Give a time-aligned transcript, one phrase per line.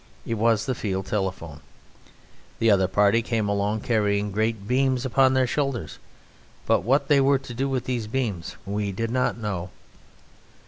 [0.25, 1.59] It was the field telephone.
[2.57, 5.99] The other party came along carrying great beams upon their shoulders,
[6.65, 9.69] but what they were to do with these beams we did not know.